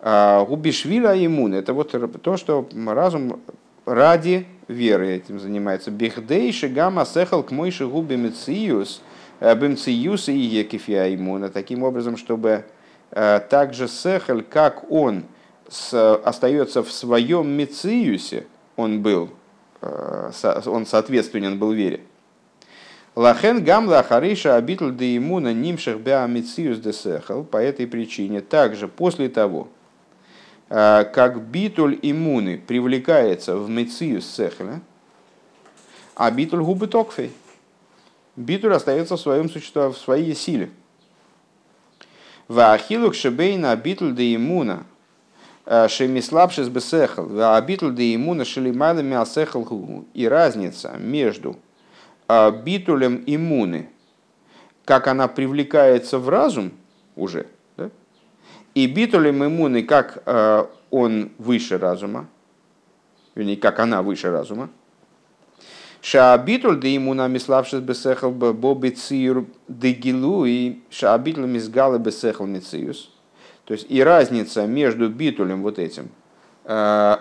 [0.00, 3.40] А Губишвиля иммун– это вот то, что разум
[3.84, 5.90] ради веры этим занимается.
[5.90, 9.02] Бехдейши гамма сехал к мойши губи мециюс,
[9.40, 11.48] э, бемциюс и екифия иммуна.
[11.48, 12.64] Таким образом, чтобы
[13.10, 15.24] э, также сехаль, как он
[15.90, 19.28] остается в своем мециюсе, он был,
[19.82, 22.00] он соответственен был вере.
[23.18, 27.42] Лахен гамла хариша обитл де имуна нимших беамициус де сехал.
[27.42, 29.77] По этой причине также после того, э,
[30.68, 34.80] как битуль иммуны привлекается в мециус сехля,
[36.14, 37.32] а битуль губы токфей.
[38.36, 40.70] Битуль остается в своем существовании, в своей силе.
[42.48, 44.84] Ваахилук шебейна битуль де имуна
[45.66, 51.56] э, шемислабшис бесехал, ваабитуль де имуна шелимайлами асехал И разница между
[52.26, 53.88] а, битулем иммуны,
[54.84, 56.72] как она привлекается в разум
[57.16, 57.46] уже?
[58.78, 62.28] И битулем иммуны, как а, он выше разума,
[63.34, 64.70] вернее, как она выше разума,
[66.00, 73.10] Шаабитуль де имуна миславшись бесехал боби циюр де гилу и шаабитуль мизгалы бесехал мициюс.
[73.64, 76.08] То есть и разница между битулем вот этим
[76.64, 77.20] а,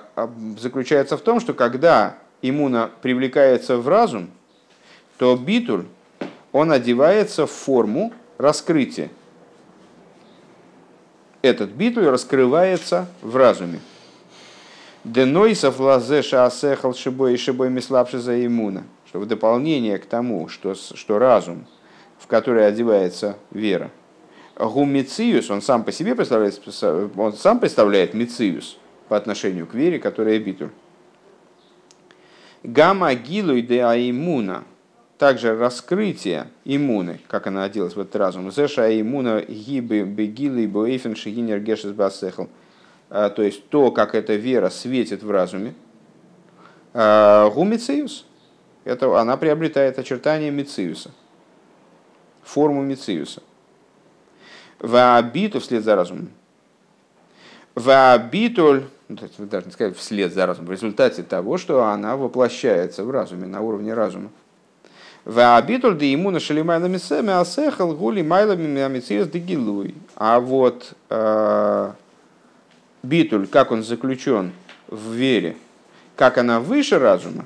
[0.59, 4.29] заключается в том, что когда иммуна привлекается в разум,
[5.17, 5.85] то битуль,
[6.51, 9.09] он одевается в форму раскрытия.
[11.47, 13.79] Этот битуль раскрывается в разуме.
[15.05, 18.83] Денойсов лазе шаасехал шибой и шибой миславши за иммуна.
[19.05, 21.65] Что в дополнение к тому, что, что разум,
[22.19, 23.91] в который одевается вера,
[24.57, 26.61] гумициус, он сам по себе представляет,
[27.15, 28.77] он сам представляет мициус
[29.07, 30.71] по отношению к вере, которая битуль.
[32.63, 34.65] Гамма гилуй де аимуна–
[35.17, 38.51] также раскрытие иммуны, как она оделась в этот разум.
[38.51, 42.45] Зеша иммуна гибы бегилы боэйфен шигинер гешес басехл.
[43.09, 45.73] А, то есть то, как эта вера светит в разуме.
[46.93, 48.25] А, Гумициус.
[48.83, 51.11] Это она приобретает очертания Мициуса.
[52.43, 53.41] Форму Мициуса.
[54.79, 56.29] Ваабиту вслед за разумом.
[57.75, 63.45] Ваабитуль, даже не сказать вслед за разумом, в результате того, что она воплощается в разуме,
[63.47, 64.31] на уровне разума.
[65.27, 69.93] Ваабитуль де ему на шалимай на мисеме асехал гули майлами амициес де гилуй.
[70.15, 71.91] А вот э,
[73.03, 74.53] битуль, как он заключен
[74.87, 75.57] в вере,
[76.15, 77.45] как она выше разума,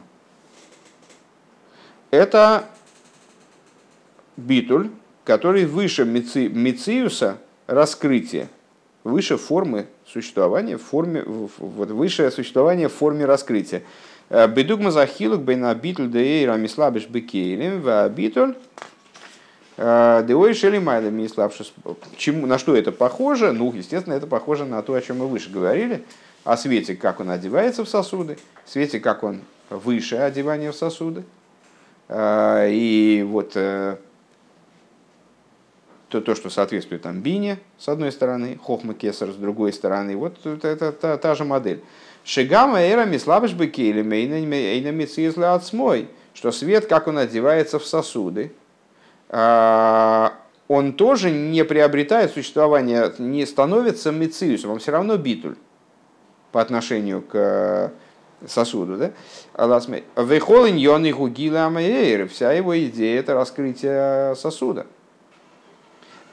[2.11, 2.65] это
[4.37, 4.91] битуль,
[5.25, 8.47] который выше мици, мициуса раскрытия,
[9.03, 13.81] выше формы существования, в форме, вот, высшее существование в форме раскрытия.
[14.31, 18.55] Э, Бедугма захилук бейна битуль деэйра мислабиш бекейлем, ва битуль
[19.75, 21.27] э, Деой шели майлами
[22.15, 23.51] Чему, на что это похоже?
[23.51, 26.05] Ну, естественно, это похоже на то, о чем мы выше говорили.
[26.45, 31.23] О свете, как он одевается в сосуды, свете, как он выше одевания в сосуды.
[32.07, 33.97] Э, и вот то,
[36.09, 40.15] то, что соответствует там бине, с одной стороны, хохма кесар с другой стороны.
[40.15, 41.81] Вот это, это та, та же модель.
[42.23, 44.39] Шигама эра мислабыш бекели мейна
[45.55, 48.53] отсмой, что свет, как он одевается в сосуды,
[49.29, 50.33] а,
[50.67, 55.55] он тоже не приобретает существование, не становится мециусом, он все равно битуль
[56.51, 57.91] по отношению к
[58.47, 58.97] сосуду.
[58.97, 59.11] Да?
[60.15, 61.71] Вехолин йон гугила
[62.29, 64.85] вся его идея это раскрытие сосуда.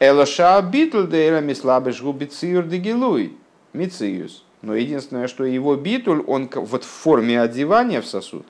[0.00, 3.36] Элоша битл дейра мислабыш губициюр дегилуй,
[3.72, 4.44] мициюс.
[4.62, 8.46] Но единственное, что его битуль, он вот в форме одевания в сосуд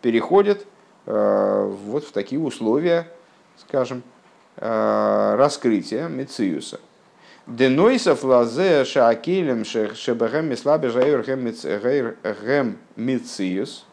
[0.00, 0.66] переходит
[1.06, 3.06] э, вот в такие условия,
[3.58, 4.02] скажем,
[4.56, 6.80] э, раскрытия мициюса.
[7.46, 13.84] Денойсов лазе шаакелем шебэгэм мислабе гэм мициюс,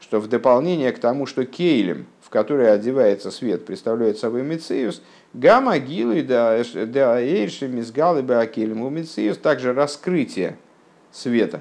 [0.00, 5.78] что в дополнение к тому, что кейлем, в который одевается свет, представляет собой мициюс, гамма
[5.78, 10.58] гилу да эйрши мизгалы беакелем у мициюс, также раскрытие–
[11.12, 11.60] света,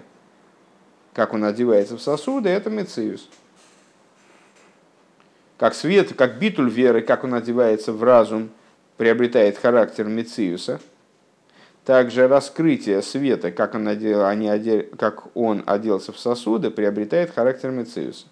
[1.13, 3.29] как он одевается в сосуды, это мециус.
[5.57, 8.49] Как свет, как битуль веры, как он одевается в разум,
[8.97, 10.79] приобретает характер мециуса,
[11.83, 17.71] также раскрытие света, как он, одел, они одел, как он оделся в сосуды, приобретает характер
[17.71, 18.27] мециуса.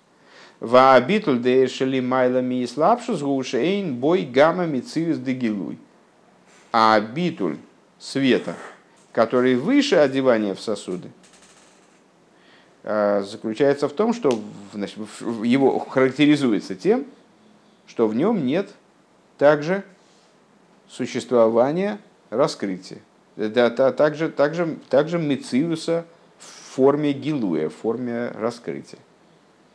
[0.60, 5.78] Ва битуль дейшели майлами и слабшус бой гамма мециус дегилуй.
[6.72, 7.58] А битуль
[8.00, 8.56] света–
[9.18, 11.10] который выше одевания в сосуды,
[12.84, 14.40] а, заключается в том, что
[14.74, 15.00] значит,
[15.44, 17.04] его характеризуется тем,
[17.88, 18.70] что в нем нет
[19.40, 19.84] также
[20.88, 21.98] существования
[22.30, 23.00] раскрытия.
[23.38, 26.06] Да, также, также, также мециуса
[26.38, 29.00] в форме гилуя, в форме раскрытия.